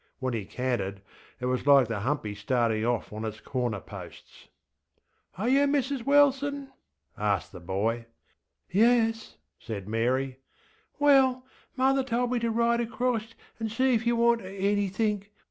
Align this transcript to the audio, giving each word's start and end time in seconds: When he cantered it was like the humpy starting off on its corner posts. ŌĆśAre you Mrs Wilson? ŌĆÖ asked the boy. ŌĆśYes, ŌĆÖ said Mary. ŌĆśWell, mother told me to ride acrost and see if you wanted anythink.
When 0.17 0.33
he 0.33 0.45
cantered 0.45 1.03
it 1.39 1.45
was 1.45 1.67
like 1.67 1.87
the 1.87 1.99
humpy 1.99 2.33
starting 2.33 2.83
off 2.83 3.13
on 3.13 3.23
its 3.23 3.39
corner 3.39 3.79
posts. 3.79 4.47
ŌĆśAre 5.37 5.51
you 5.51 5.59
Mrs 5.67 6.07
Wilson? 6.07 6.65
ŌĆÖ 6.65 7.21
asked 7.23 7.51
the 7.51 7.59
boy. 7.59 8.07
ŌĆśYes, 8.73 8.79
ŌĆÖ 9.11 9.33
said 9.59 9.87
Mary. 9.87 10.39
ŌĆśWell, 10.99 11.43
mother 11.75 12.03
told 12.03 12.31
me 12.31 12.39
to 12.39 12.49
ride 12.49 12.81
acrost 12.81 13.35
and 13.59 13.71
see 13.71 13.93
if 13.93 14.07
you 14.07 14.15
wanted 14.15 14.55
anythink. 14.59 15.29